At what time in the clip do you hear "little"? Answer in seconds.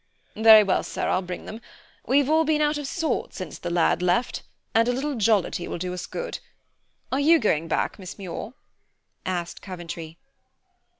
4.91-5.13